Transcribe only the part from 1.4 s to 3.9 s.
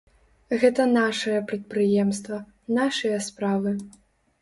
прадпрыемства, нашыя справы.